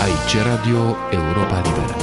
[0.00, 1.94] Aici Radio Europa Liberă.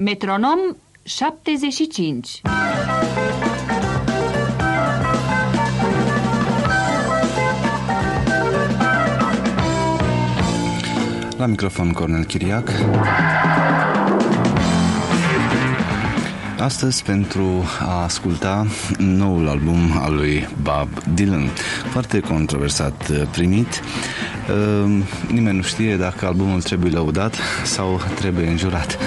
[0.00, 0.58] Metronom
[1.02, 2.57] 75
[11.38, 12.70] La microfon Cornel Chiriac.
[16.60, 18.66] Astăzi pentru a asculta
[18.98, 21.48] noul album al lui Bob Dylan,
[21.90, 23.80] foarte controversat primit.
[24.48, 28.98] Ehm, nimeni nu știe dacă albumul trebuie lăudat sau trebuie înjurat.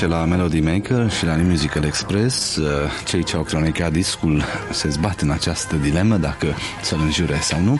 [0.00, 2.56] Ce la Melody Maker și la New Musical Express.
[2.56, 2.66] Uh,
[3.04, 4.42] cei ce au cronicat discul
[4.72, 6.46] se zbat în această dilemă dacă
[6.82, 7.78] să-l înjure sau nu,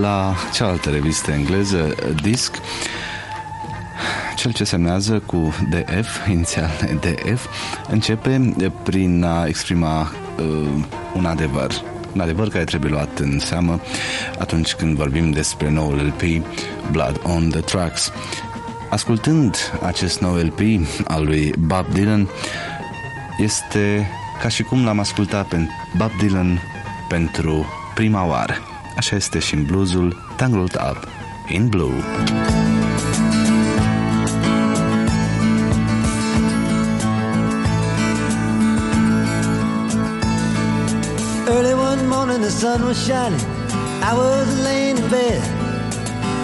[0.00, 2.60] la cealaltă revistă engleză Disc
[4.36, 7.46] cel ce semnează cu DF, inițial DF,
[7.88, 10.00] începe prin a exprima
[10.38, 11.70] uh, un adevăr.
[12.14, 13.80] Un adevăr care trebuie luat în seamă
[14.38, 16.22] atunci când vorbim despre noul LP
[16.90, 18.12] Blood on the Tracks.
[18.94, 20.60] Ascultând acest nou LP
[21.04, 22.28] al lui Bob Dylan,
[23.38, 24.08] este
[24.42, 25.56] ca și cum l-am ascultat pe
[25.96, 26.60] Bob Dylan
[27.08, 28.54] pentru prima oară.
[28.96, 31.08] Așa este și în bluesul Tangled Up
[31.48, 31.92] in Blue.
[41.48, 43.40] Early one morning the sun was shining.
[44.10, 45.63] I was laying in bed,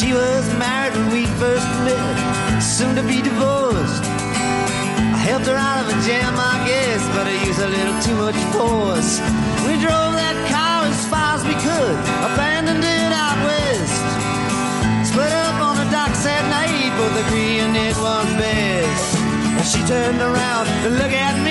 [0.00, 4.04] She was married when we first met, soon to be divorced.
[5.12, 8.16] I helped her out of a jam, I guess, but I used a little too
[8.16, 9.20] much force.
[9.68, 11.96] We drove that car as far as we could,
[12.32, 15.12] abandoned it out west.
[15.12, 19.20] Split up on the docks at night, both agreeing it was best.
[19.20, 21.49] And she turned around to look at me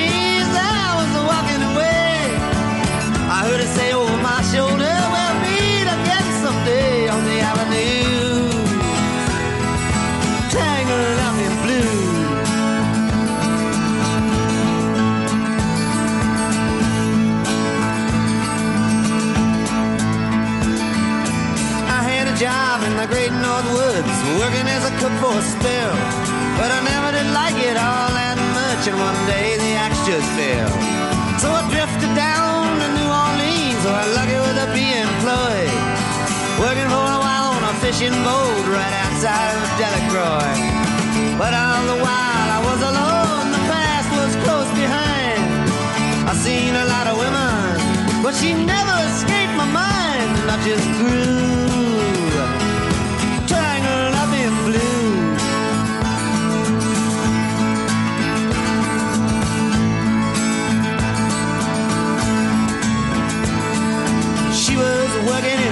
[24.50, 25.94] working as a cook for a spell.
[26.58, 30.26] But I never did like it all that much, and one day the axe just
[30.34, 30.74] fell.
[31.38, 35.74] So I drifted down to New Orleans, where I'm lucky with a be employed.
[36.66, 40.58] Working for a while on a fishing boat right outside of Delacroix.
[41.38, 45.46] But all the while I was alone, the past was close behind.
[46.26, 50.88] I seen a lot of women, but she never escaped my mind, and I just
[50.98, 51.69] grew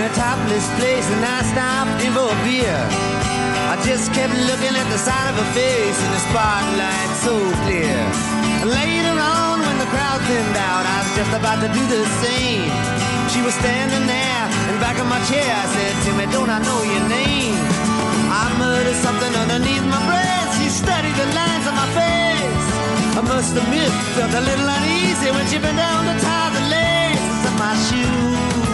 [0.07, 2.79] a topless place, and I stopped in for a beer.
[3.67, 7.35] I just kept looking at the side of her face in the spotlight so
[7.67, 7.99] clear.
[8.63, 12.71] Later on, when the crowd thinned out, I was just about to do the same.
[13.31, 16.63] She was standing there, and back of my chair, I said to me, Don't I
[16.63, 17.59] know your name?
[18.31, 20.49] I muttered something underneath my breath.
[20.55, 22.67] She studied the lines on my face.
[23.19, 27.41] I must admit, felt a little uneasy when she bent down to tie the laces
[27.49, 28.66] of my shoes.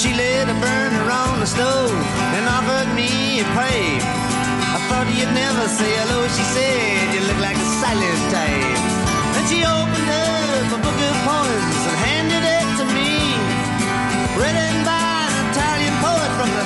[0.00, 1.92] She lit a burner on the stove
[2.34, 4.02] and offered me a pipe.
[4.74, 7.14] I thought you'd never say hello, she said.
[7.14, 8.80] You look like a silent type.
[9.34, 13.12] Then she opened up a book of poems and handed it to me.
[14.40, 16.62] Written by an Italian poet from the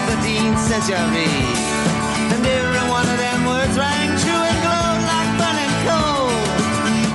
[0.71, 1.74] century
[3.77, 6.31] rang true and glowed like burning coal.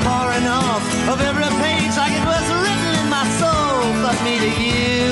[0.04, 3.80] Pouring off of every page like it was written in my soul.
[4.04, 5.08] But me to you.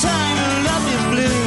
[0.00, 1.42] Time to love blue.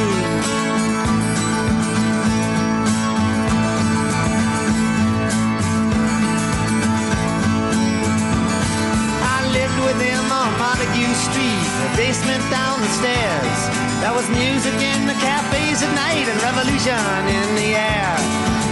[9.34, 13.85] I lived with him on Montague Street, the basement down the stairs.
[14.02, 17.00] There was music in the cafes at night and revolution
[17.32, 18.12] in the air.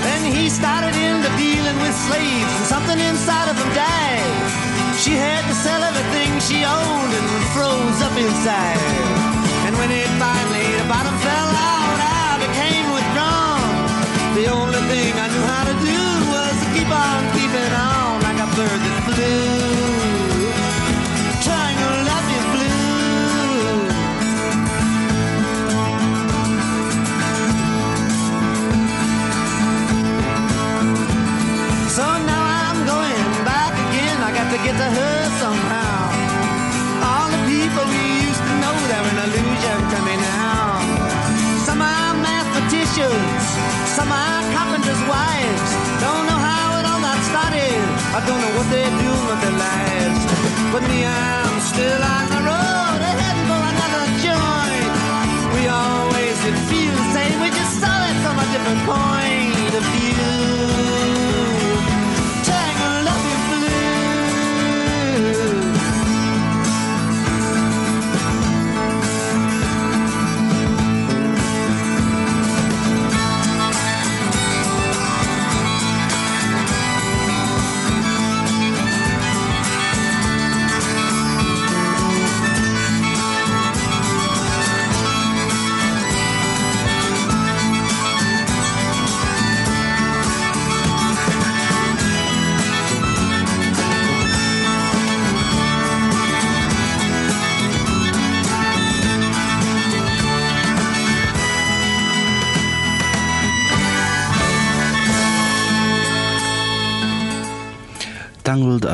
[0.05, 4.35] Then he started into dealing with slaves and something inside of him died.
[5.01, 8.81] She had to sell everything she owned and froze up inside.
[9.67, 13.65] And when it finally, the bottom fell out, I became withdrawn.
[14.37, 15.74] The only thing I knew how to
[48.27, 50.23] don't know what they do with their lives.
[50.73, 52.34] But me, I'm still on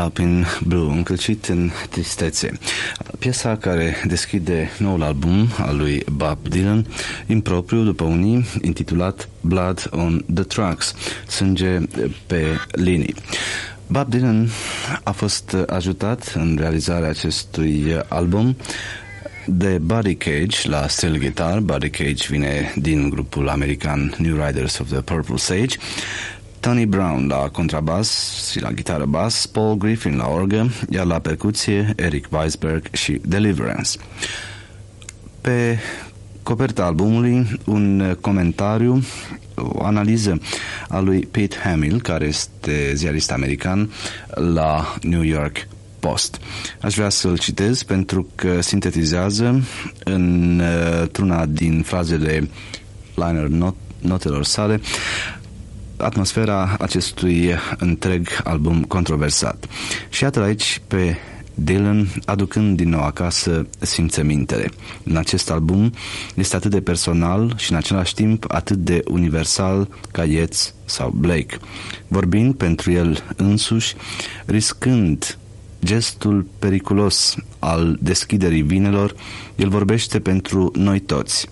[0.01, 2.59] Tangled Up in Blue, încălcit în tristețe.
[3.19, 6.87] Piesa care deschide noul album al lui Bob Dylan,
[7.27, 10.95] impropriu după unii, intitulat Blood on the Tracks,
[11.27, 11.79] sânge
[12.27, 13.15] pe linii.
[13.87, 14.49] Bob Dylan
[15.03, 18.57] a fost ajutat în realizarea acestui album
[19.47, 21.61] de Buddy Cage la steel guitar.
[21.61, 25.77] Buddy Cage vine din grupul american New Riders of the Purple Sage.
[26.61, 31.93] Tony Brown la contrabas și la gitară bas, Paul Griffin la orgă, iar la percuție
[31.97, 33.99] Eric Weisberg și Deliverance.
[35.41, 35.79] Pe
[36.43, 39.03] coperta albumului un comentariu,
[39.55, 40.41] o analiză
[40.89, 43.91] a lui Pete Hamill, care este ziarist american
[44.35, 45.69] la New York
[46.01, 46.39] Post.
[46.81, 49.63] Aș vrea să-l citez pentru că sintetizează
[50.05, 52.49] într-una din frazele
[53.15, 54.81] liner not, notelor sale
[56.03, 59.67] atmosfera acestui întreg album controversat.
[60.09, 61.17] Și iată aici pe
[61.55, 64.71] Dylan aducând din nou acasă simțămintele.
[65.03, 65.93] În acest album
[66.35, 71.59] este atât de personal și în același timp atât de universal ca Yeats sau Blake,
[72.09, 73.95] vorbind pentru el însuși,
[74.47, 75.39] riscând
[75.85, 79.15] gestul periculos al deschiderii vinelor,
[79.57, 81.49] el vorbește pentru noi toți.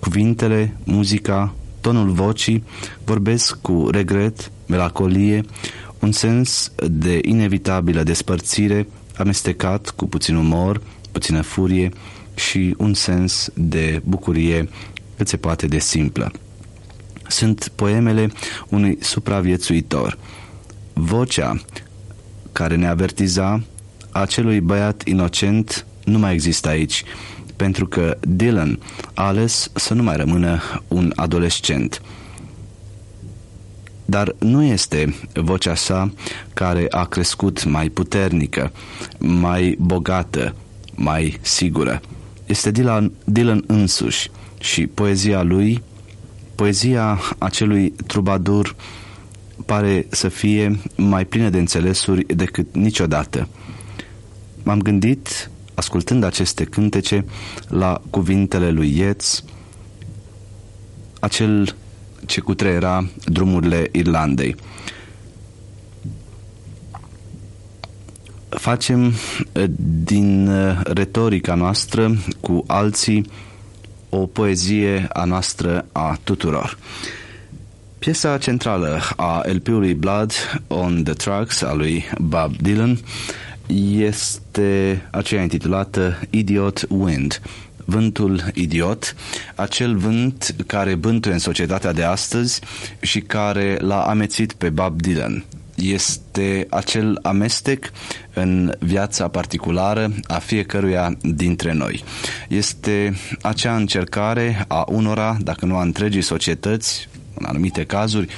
[0.00, 1.54] Cuvintele, muzica,
[1.86, 2.64] tonul vocii
[3.04, 5.44] vorbesc cu regret, melancolie,
[6.00, 10.80] un sens de inevitabilă despărțire amestecat cu puțin umor,
[11.12, 11.90] puțină furie
[12.34, 14.68] și un sens de bucurie
[15.16, 16.32] cât se poate de simplă.
[17.28, 18.30] Sunt poemele
[18.68, 20.18] unui supraviețuitor.
[20.92, 21.60] Vocea
[22.52, 23.62] care ne avertiza
[24.10, 27.04] acelui băiat inocent nu mai există aici,
[27.56, 28.78] pentru că Dylan
[29.14, 32.02] a ales să nu mai rămână un adolescent.
[34.04, 36.12] Dar nu este vocea sa
[36.54, 38.72] care a crescut mai puternică,
[39.18, 40.54] mai bogată,
[40.94, 42.00] mai sigură.
[42.46, 45.82] Este Dylan, Dylan însuși și poezia lui,
[46.54, 48.76] poezia acelui trubadur
[49.66, 53.48] pare să fie mai plină de înțelesuri decât niciodată.
[54.62, 57.24] M-am gândit ascultând aceste cântece,
[57.68, 59.44] la cuvintele lui Yeats,
[61.20, 61.74] acel
[62.26, 64.56] ce cutrera drumurile Irlandei.
[68.48, 69.12] Facem
[69.52, 69.64] eh,
[70.04, 73.30] din eh, retorica noastră cu alții
[74.08, 76.78] o poezie a noastră a tuturor.
[77.98, 80.32] Piesa centrală a LP-ului Blood
[80.66, 82.98] on the Tracks a lui Bob Dylan
[83.96, 87.40] este aceea intitulată Idiot Wind
[87.86, 89.14] vântul idiot,
[89.54, 92.60] acel vânt care bântuie în societatea de astăzi
[93.00, 95.44] și care l-a amețit pe Bob Dylan.
[95.74, 97.90] Este acel amestec
[98.34, 102.04] în viața particulară a fiecăruia dintre noi.
[102.48, 108.28] Este acea încercare a unora, dacă nu a întregii societăți, în anumite cazuri,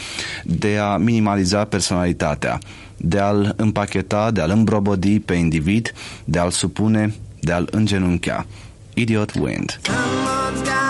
[0.44, 2.58] de a minimaliza personalitatea
[2.99, 5.93] de a-l împacheta, de a-l îmbrobodi pe individ,
[6.25, 8.47] de a-l supune, de a-l îngenunchea.
[8.95, 9.81] Idiot Wind.
[9.83, 10.88] Come on,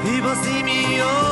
[0.03, 1.30] People see me, oh.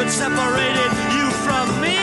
[0.00, 1.99] Which separated you from me.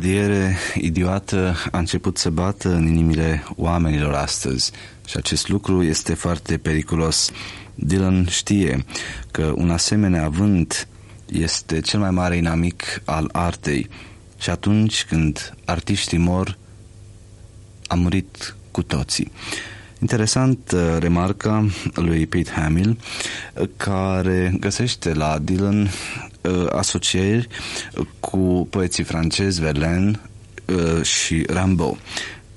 [0.00, 4.70] O adiere idiotă a început să bată în inimile oamenilor astăzi
[5.06, 7.30] și acest lucru este foarte periculos.
[7.74, 8.84] Dylan știe
[9.30, 10.88] că un asemenea avânt
[11.26, 13.88] este cel mai mare inamic al artei
[14.38, 16.58] și atunci când artiștii mor,
[17.86, 19.32] a murit cu toții.
[20.00, 22.98] Interesant uh, remarca lui Pete Hamill,
[23.54, 25.90] uh, care găsește la Dylan uh,
[26.72, 27.48] asocieri
[28.20, 30.20] cu poeții francezi Verlaine
[30.66, 31.98] uh, și Rimbaud.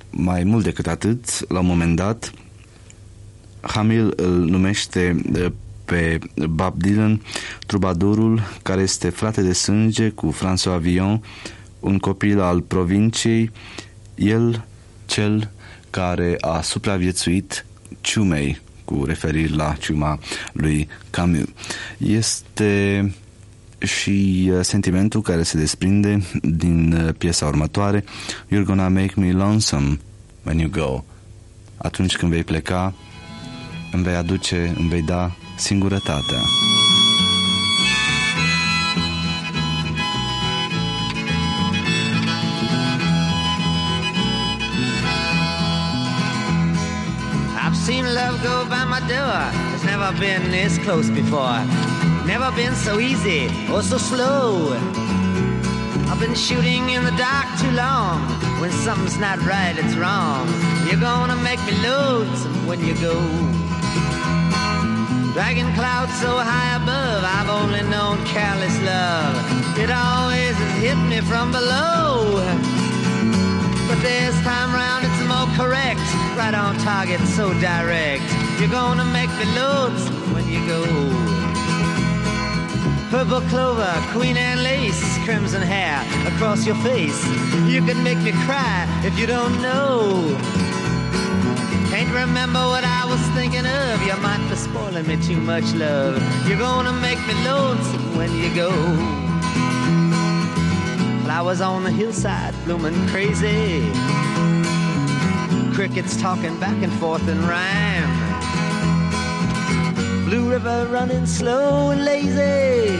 [0.09, 2.31] Mai mult decât atât, la un moment dat,
[3.61, 5.45] Hamill îl numește uh,
[5.85, 6.19] pe
[6.49, 7.21] Bob Dylan
[7.65, 11.23] trubadurul care este frate de sânge cu François Villon,
[11.79, 13.51] un copil al provinciei,
[14.15, 14.65] el
[15.05, 15.51] cel
[15.89, 17.65] care a supraviețuit
[18.01, 20.19] ciumei, cu referiri la ciuma
[20.53, 21.47] lui Camus.
[21.97, 23.13] Este
[23.83, 28.03] și uh, sentimentul care se desprinde din uh, piesa următoare
[28.47, 29.99] You're gonna make me lonesome
[30.43, 31.03] when you go.
[31.77, 32.93] Atunci când vei pleca,
[33.91, 36.39] îmi vei aduce, îmi vei da singurătatea.
[47.65, 49.51] I've seen love go by my door.
[49.73, 51.92] It's never been this close before.
[52.25, 54.73] Never been so easy or so slow.
[56.09, 58.21] I've been shooting in the dark too long.
[58.61, 60.47] When something's not right, it's wrong.
[60.87, 63.15] You're gonna make me lonesome when you go.
[65.33, 69.35] Dragging clouds so high above, I've only known careless love.
[69.77, 72.39] It always has hit me from below.
[73.87, 75.99] But this time round it's more correct.
[76.37, 78.23] Right on target, so direct.
[78.59, 81.22] You're gonna make me lonesome when you go.
[83.13, 86.01] Purple clover, queen and lace, crimson hair
[86.33, 87.23] across your face.
[87.67, 90.35] You can make me cry if you don't know.
[91.91, 94.01] Can't remember what I was thinking of.
[94.01, 96.17] You might be spoiling me too much, love.
[96.47, 98.71] You're gonna make me lonesome when you go.
[101.23, 103.91] Flowers on the hillside blooming crazy.
[105.75, 107.92] Crickets talking back and forth in rhyme.
[110.33, 112.97] Blue river running slow and lazy.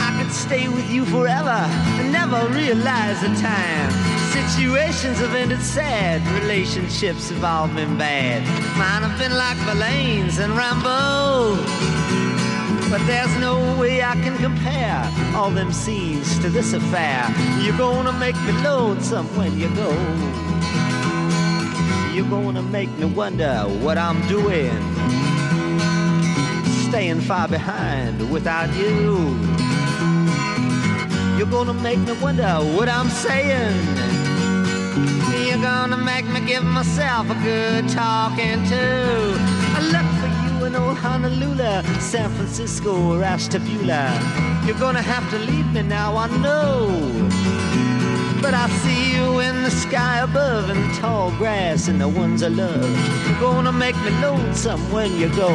[0.00, 1.60] I could stay with you forever
[2.00, 3.90] and never realize the time.
[4.32, 8.40] Situations have ended sad, relationships have all been bad.
[8.78, 11.58] Mine have been like Verlaine's and Rimbaud.
[12.88, 15.04] But there's no way I can compare
[15.36, 17.30] all them scenes to this affair.
[17.60, 19.90] You're gonna make me lonesome when you go.
[22.14, 24.93] You're gonna make me wonder what I'm doing.
[26.94, 29.36] Staying far behind without you.
[31.36, 33.74] You're gonna make me wonder what I'm saying.
[35.44, 38.84] You're gonna make me give myself a good talking to.
[39.76, 44.02] I look for you in old Honolulu, San Francisco, or Ashtabula.
[44.64, 46.86] You're gonna have to leave me now, I know.
[48.40, 52.48] But I see you in the sky above and tall grass and the ones I
[52.50, 52.88] love.
[53.26, 55.50] You're gonna make me lonesome when you go.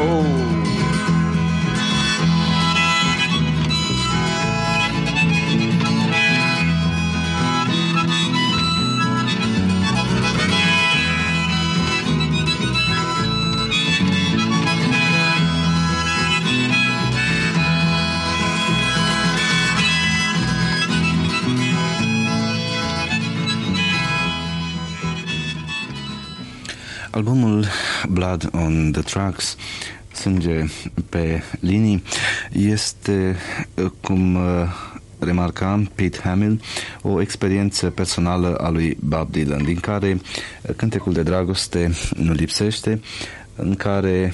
[28.30, 29.56] Blood on the Tracks
[30.14, 30.66] Sânge
[31.10, 32.04] pe linii
[32.52, 33.36] este,
[34.02, 34.42] cum uh,
[35.20, 36.62] remarca Pete Hamill,
[37.02, 40.22] o experiență personală a lui Bob Dylan, din care
[40.76, 43.02] cântecul de dragoste nu lipsește,
[43.56, 44.34] în care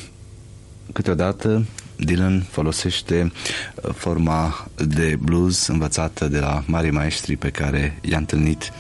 [0.94, 3.32] câteodată Dylan folosește
[3.76, 8.72] uh, forma de blues învățată de la mari maestri pe care i-a întâlnit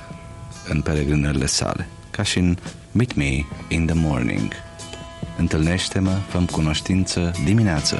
[0.69, 2.57] în peregrinările sale, ca și în
[2.91, 4.64] Meet Me in the Morning.
[5.37, 7.97] Întâlnește-mă, fă cunoștință dimineață.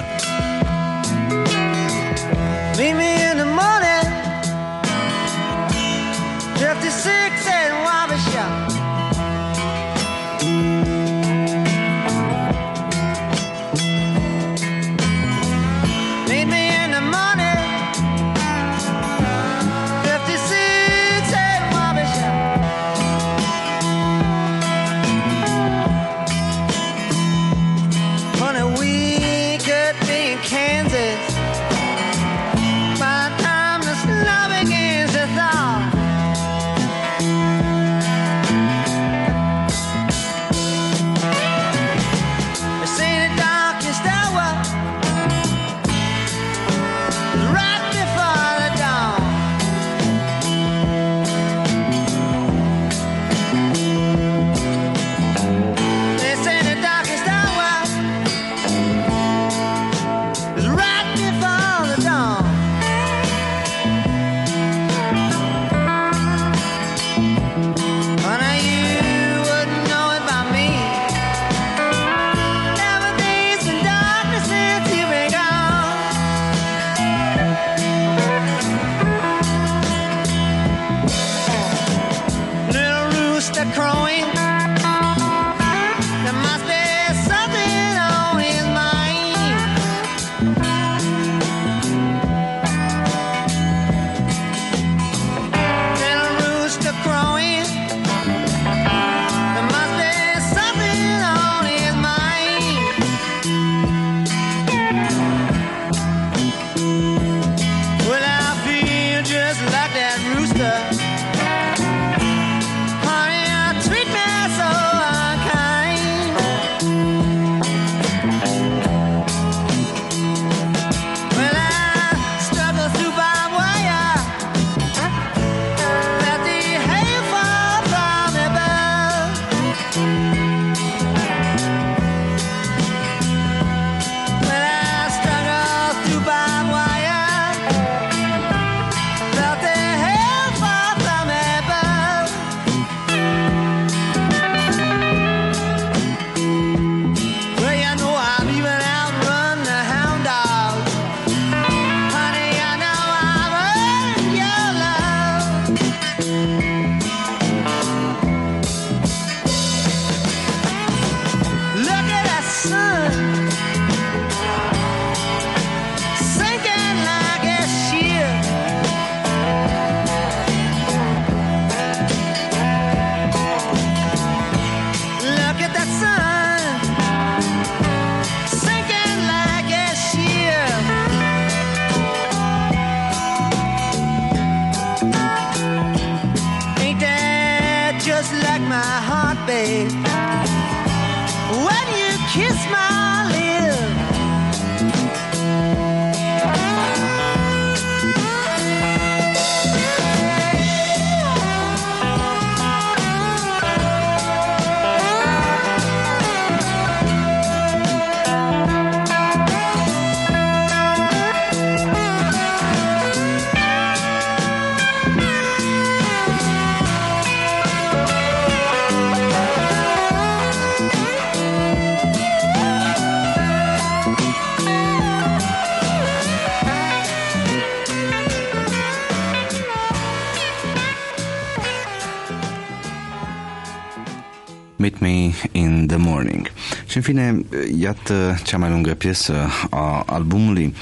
[234.78, 236.52] Meet Me in the Morning.
[236.88, 237.42] Și în fine,
[237.78, 240.74] iată cea mai lungă piesă a albumului,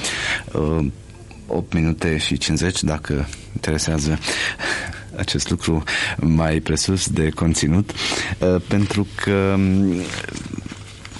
[0.54, 0.86] uh,
[1.48, 4.20] 8 minute și 50, dacă interesează
[5.16, 5.84] acest lucru
[6.18, 9.96] mai presus de conținut, uh, pentru că um,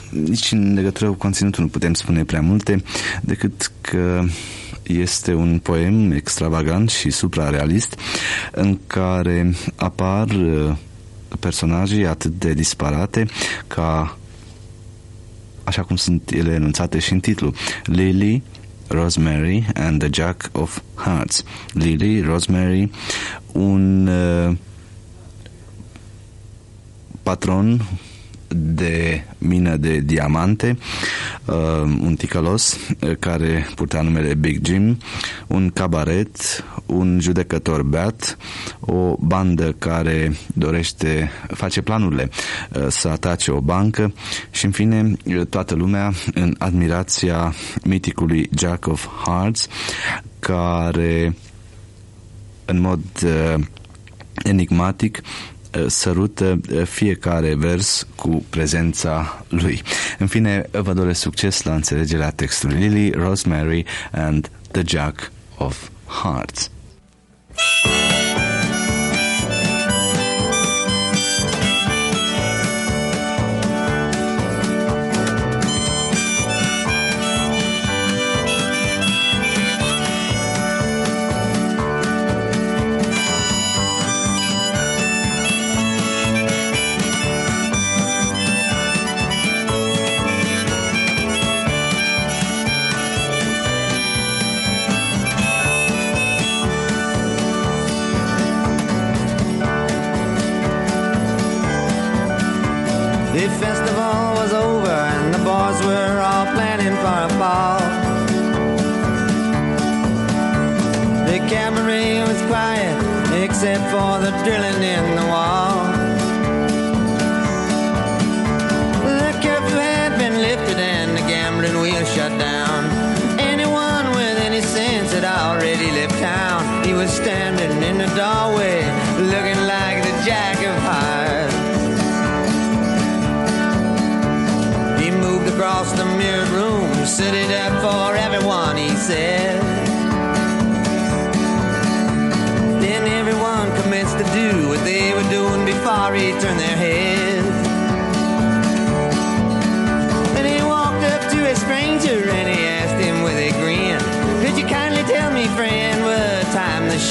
[0.10, 2.84] nici în legătură cu conținutul nu putem spune prea multe,
[3.22, 4.24] decât că
[4.84, 8.00] este un poem extravagant și suprarealist
[8.52, 10.76] în care apar uh,
[11.40, 13.26] personaje atât de disparate
[13.68, 14.18] ca
[15.64, 17.54] așa cum sunt ele enunțate și în titlu.
[17.86, 18.44] Lily,
[18.88, 21.44] Rosemary and the Jack of Hearts.
[21.72, 22.92] Lily, Rosemary,
[23.52, 24.56] un uh,
[27.24, 27.82] patron
[28.56, 30.78] de mină de diamante,
[31.46, 34.98] uh, un ticălos uh, care purta numele Big Jim,
[35.48, 38.38] un cabaret, un judecător beat,
[38.80, 42.30] o bandă care dorește, face planurile
[42.76, 44.14] uh, să atace o bancă
[44.52, 45.16] și în fine
[45.50, 49.68] toată lumea în admirația miticului Jack of Hearts
[50.40, 51.36] care
[52.66, 53.64] în mod uh,
[54.44, 55.22] enigmatic
[55.88, 59.82] sărută fiecare vers cu prezența lui.
[60.20, 65.90] În fine, vă doresc succes la înțelegerea textului Lily, Rosemary and the Jack of
[66.22, 66.72] Hearts.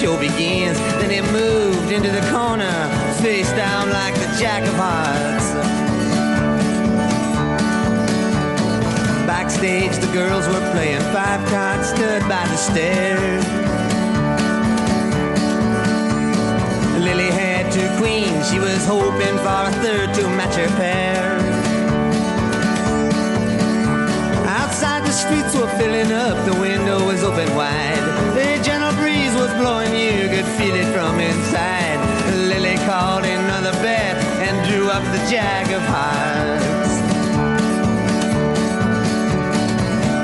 [0.03, 0.79] Show begins.
[0.99, 2.75] Then he moved into the corner,
[3.23, 5.47] face down like the jack of hearts.
[9.31, 13.45] Backstage, the girls were playing five cards, stood by the stairs.
[17.07, 21.23] Lily had two queens, she was hoping for a third to match her pair.
[24.59, 28.03] Outside, the streets were filling up, the window was open wide.
[28.35, 28.52] The gentle breeze
[29.43, 31.99] was blowing, you could feel it from inside.
[32.51, 36.93] Lily called another bet and drew up the jack of hearts.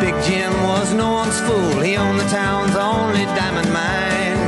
[0.02, 4.40] Big Jim was no one's fool, he owned the town's only diamond mine.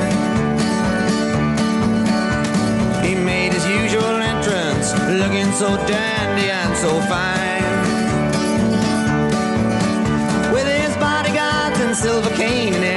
[3.04, 4.88] He made his usual entrance,
[5.20, 7.74] looking so dandy and so fine.
[10.54, 12.89] With his bodyguards and silver cane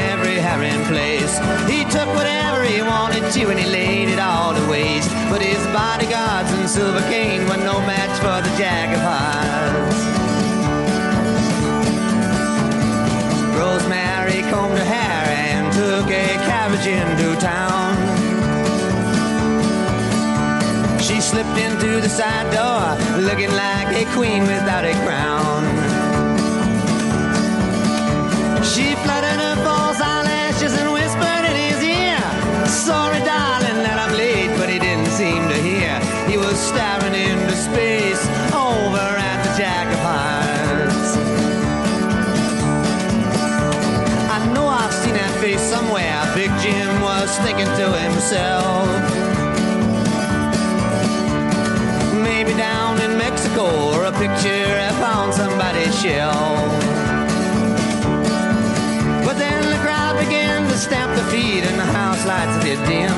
[3.36, 5.10] wanted to and he laid it all to waste.
[5.30, 9.98] But his bodyguards and silver cane were no match for the Jack of Hearts.
[13.58, 17.94] Rosemary combed her hair and took a carriage into town.
[21.00, 25.64] She slipped into the side door, looking like a queen without a crown.
[28.64, 30.00] She fluttered her false
[48.24, 48.88] himself.
[52.24, 56.72] Maybe down in Mexico or a picture I found somebody's shelf.
[59.26, 63.12] But then the crowd began to stamp their feet and the house lights did dim.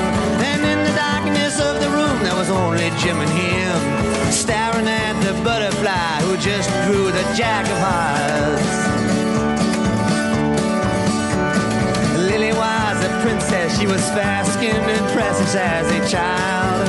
[0.50, 4.32] And in the darkness of the room there was only Jim and him.
[4.32, 9.05] staring at the butterfly who just drew the jack of hearts.
[13.26, 16.86] Princess, she was fair skinned and precious as a child.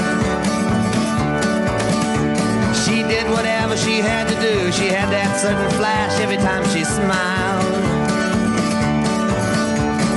[2.84, 6.84] She did whatever she had to do, she had that sudden flash every time she
[6.84, 7.64] smiled.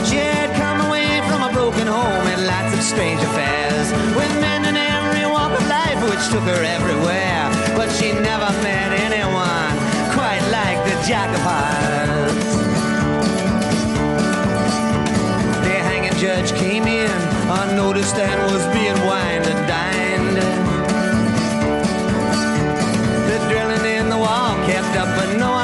[0.09, 3.87] She had come away from a broken home and lots of strange affairs
[4.19, 7.47] with men in every walk of life, which took her everywhere.
[7.79, 9.71] But she never met anyone
[10.11, 12.68] quite like the Jack of Hearts.
[16.19, 17.09] Judge came in
[17.49, 20.35] unnoticed and was being wined and dined.
[23.29, 25.58] The drilling in the wall kept up, but no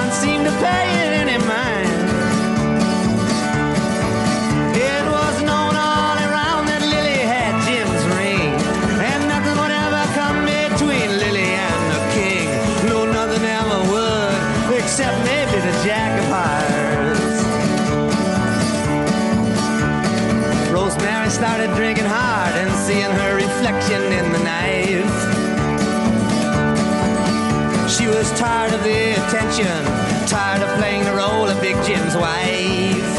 [28.06, 29.84] She was tired of the attention,
[30.28, 33.10] tired of playing the role of Big Jim's wife.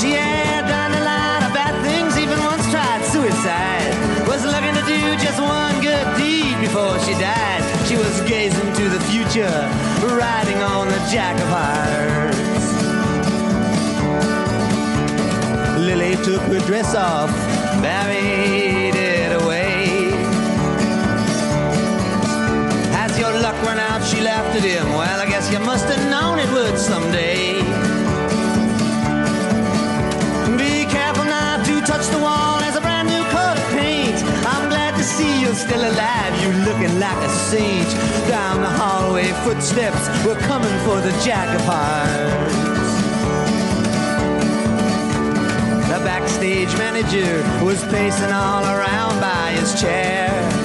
[0.00, 3.92] She had done a lot of bad things, even once tried suicide.
[4.26, 7.60] Was looking to do just one good deed before she died.
[7.86, 9.52] She was gazing to the future,
[10.16, 12.72] riding on the Jack of Hearts.
[15.78, 17.28] Lily took her dress off,
[17.82, 18.71] buried
[24.62, 24.88] him.
[24.90, 27.54] Well, I guess you must have known it would someday.
[30.56, 34.22] Be careful not to touch the wall as a brand new coat of paint.
[34.46, 36.32] I'm glad to see you're still alive.
[36.42, 37.88] You looking like a saint.
[38.28, 42.92] Down the hallway, footsteps were coming for the Jack of Hearts.
[45.90, 50.61] The backstage manager was pacing all around by his chair.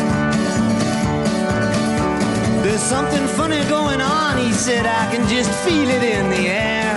[2.87, 4.85] Something funny going on, he said.
[4.85, 6.95] I can just feel it in the air.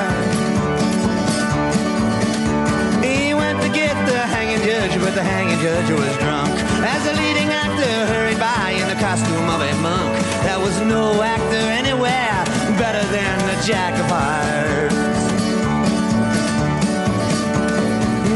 [3.03, 6.55] He went to get the hanging judge, but the hanging judge was drunk.
[6.87, 10.15] As the leading actor hurried by in the costume of a monk,
[10.45, 12.39] there was no actor anywhere
[12.79, 14.95] better than the Jack of Hearts.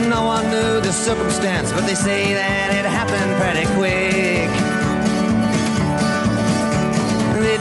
[0.09, 4.44] No one knew the circumstance, but they say that it happened pretty quick.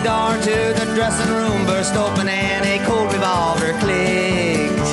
[0.04, 4.90] Door to the dressing room burst open and a cold revolver clicked.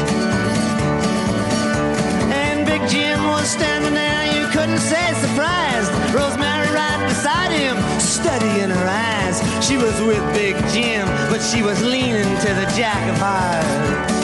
[2.43, 5.91] And Big Jim was standing there, you couldn't say surprised.
[6.15, 9.37] Rosemary right beside him, steady in her eyes.
[9.67, 14.15] She was with Big Jim, but she was leaning to the Jack of Hearts.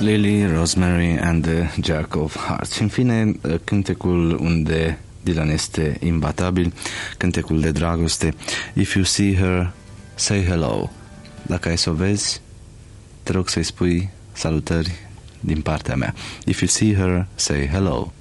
[0.00, 2.78] Lily, Rosemary and the Jack of Hearts.
[2.78, 3.32] În fine,
[3.64, 6.72] cântecul unde Dylan este imbatabil,
[7.16, 8.34] cântecul de dragoste.
[8.74, 9.72] If you see her,
[10.14, 10.90] say hello.
[11.46, 12.40] Dacă ai să o vezi,
[13.22, 14.92] te rog să-i spui salutări
[15.40, 16.14] din partea mea.
[16.44, 18.12] If you see her, say hello.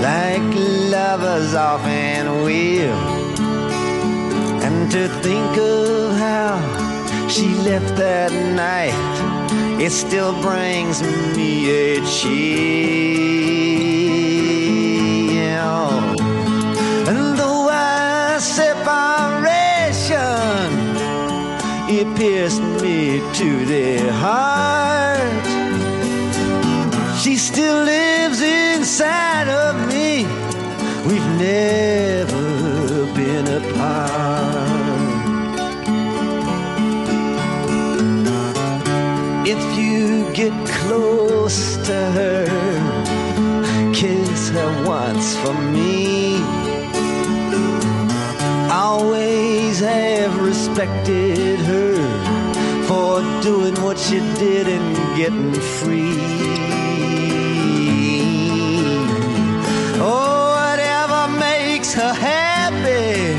[0.00, 0.42] Like
[0.90, 2.98] lovers often will.
[4.64, 6.58] And to think of how
[7.28, 8.94] she left that night,
[9.80, 12.46] it still brings me a chill.
[17.08, 18.96] And though our separation,
[21.88, 25.46] it pierced me to the heart,
[27.22, 29.75] she still lives inside of
[31.38, 34.56] never been apart.
[39.46, 42.46] If you get close to her,
[43.92, 46.36] kiss her once for me.
[48.70, 51.96] Always have respected her
[52.88, 56.35] for doing what she did and getting free.
[61.96, 63.34] Her happy,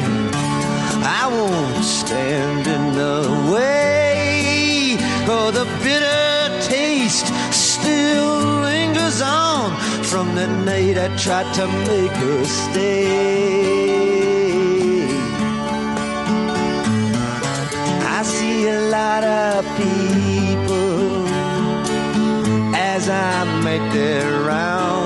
[1.03, 4.97] I won't stand in the way.
[5.30, 12.45] Oh, the bitter taste still lingers on from the night I tried to make her
[12.45, 13.97] stay.
[18.18, 21.28] I see a lot of people
[22.76, 24.96] as I make their rounds,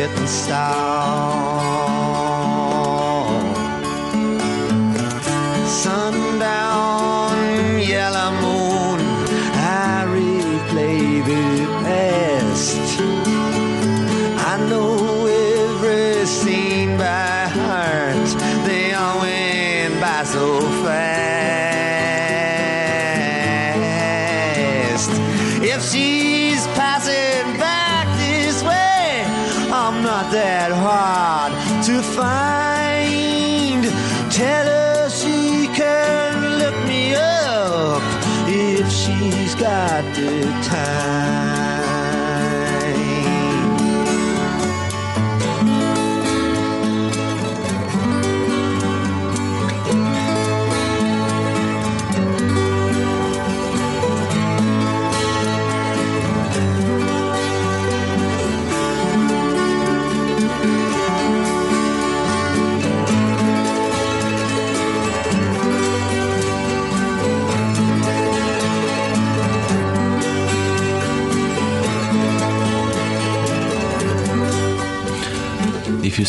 [0.00, 1.39] getting stalled.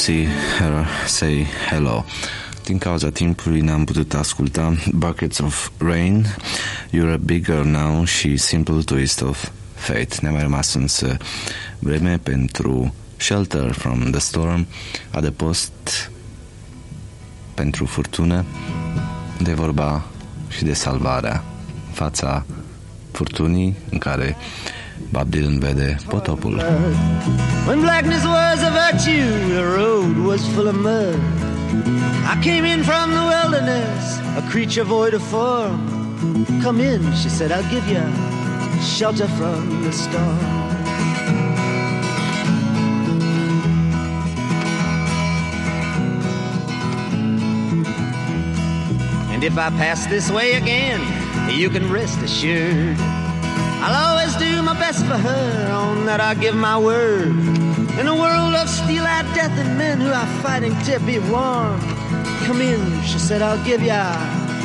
[0.01, 2.05] If you see her, say hello.
[2.63, 6.25] Din cauza timpului n-am putut asculta Buckets of Rain,
[6.91, 10.15] You're a Big Girl Now și Simple Twist of Fate.
[10.21, 11.17] Ne-a mai rămas însă
[11.79, 14.67] vreme pentru Shelter from the Storm,
[15.11, 16.11] Adăpost
[17.53, 18.45] pentru furtună,
[19.41, 20.05] de vorba
[20.49, 21.43] și de salvarea
[21.87, 22.45] în fața
[23.11, 24.37] furtunii în care
[25.11, 26.55] Bob Dylan vede potopul.
[27.67, 31.19] When blackness was a virtue, the road was full of mud.
[32.23, 35.79] I came in from the wilderness, a creature void of form.
[36.61, 38.01] Come in, she said, I'll give you
[38.81, 40.39] shelter from the storm.
[49.33, 51.01] And if I pass this way again,
[51.49, 53.10] you can rest assured.
[53.83, 57.35] I'll always do my best for her, on that I give my word.
[57.99, 61.79] In a world of steel-eyed death and men who are fighting to be warm.
[62.45, 64.03] Come in, she said, I'll give ya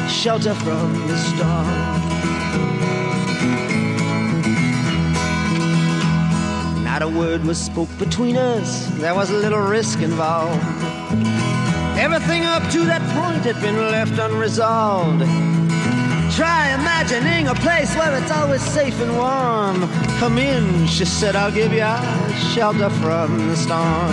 [0.08, 1.66] shelter from the storm.
[6.84, 10.62] Not a word was spoke between us, there was a little risk involved.
[11.98, 15.22] Everything up to that point had been left unresolved.
[16.36, 19.88] Try imagining a place where it's always safe and warm.
[20.18, 21.80] Come in, she said, I'll give you
[22.52, 24.12] shelter from the storm.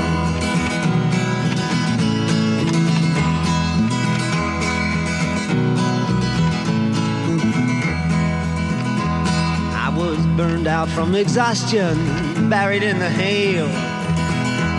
[9.75, 13.67] I was burned out from exhaustion, buried in the hail,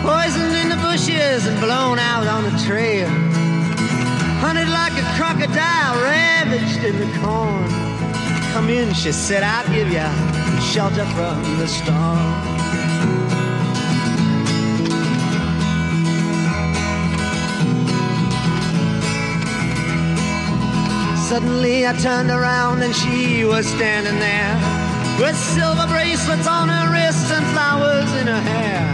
[0.01, 3.34] poisoned in the bushes and blown out on the trail
[4.45, 7.67] hunted like a crocodile, ravaged in the corn.
[8.53, 10.07] Come in, she said, I'll give you
[10.61, 12.29] shelter from the storm.
[21.27, 24.55] Suddenly I turned around and she was standing there
[25.19, 28.85] with silver bracelets on her wrists and flowers in her hair.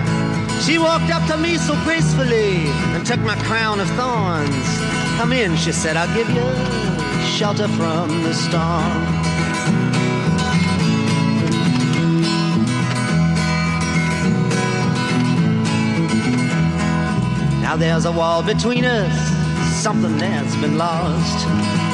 [0.62, 4.81] She walked up to me so gracefully and took my crown of thorns.
[5.18, 6.44] Come in, she said, I'll give you
[7.38, 9.22] shelter from the storm.
[17.62, 19.16] Now there's a wall between us,
[19.82, 21.48] something that's been lost.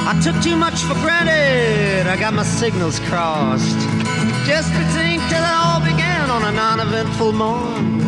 [0.09, 3.77] I took too much for granted, I got my signals crossed.
[4.47, 7.99] Just think till it all began on a non eventful morn.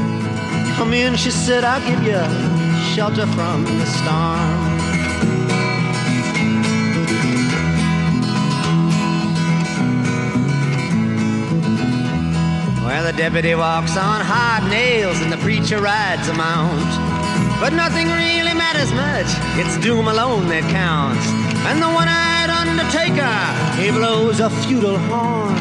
[0.78, 2.22] Come in, she said, I'll give you
[2.96, 4.79] shelter from the storm.
[12.90, 16.90] Where the deputy walks on hard nails and the preacher rides a mount.
[17.60, 19.30] But nothing really matters much,
[19.62, 21.24] it's doom alone that counts.
[21.70, 23.30] And the one-eyed undertaker,
[23.80, 25.56] he blows a feudal horn.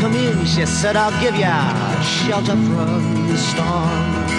[0.00, 1.56] Come in, she said, I'll give ya
[2.02, 4.34] shelter from the storm.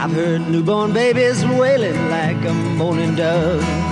[0.00, 3.87] I've heard newborn babies wailing like a moaning dove.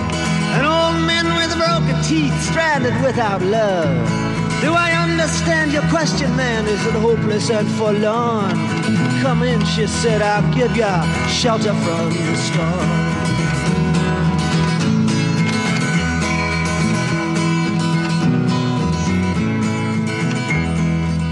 [1.56, 4.26] Broken teeth stranded without love.
[4.62, 6.66] Do I understand your question, man?
[6.66, 8.56] Is it hopeless and forlorn?
[9.22, 13.16] Come in, she said, I'll give ya shelter from the storm.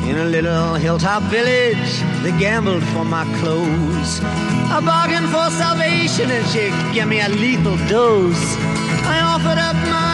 [0.08, 4.20] In a little hilltop village, they gambled for my clothes.
[4.22, 8.56] I bargained for salvation and she gave me a lethal dose.
[9.06, 10.13] I offered up my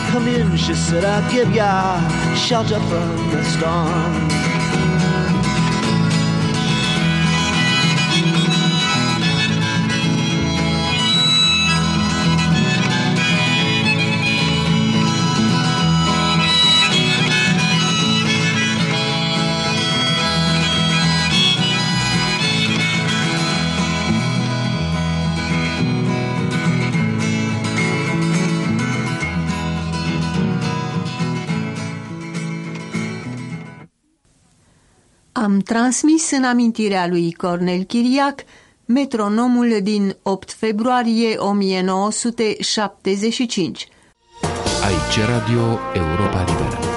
[0.11, 1.97] Come in, she said, I'll give ya
[2.35, 4.50] shelter from the storm.
[35.41, 38.43] Am transmis în amintirea lui Cornel Chiriac
[38.85, 43.87] metronomul din 8 februarie 1975.
[44.83, 46.90] Aici Radio Europa Liberă.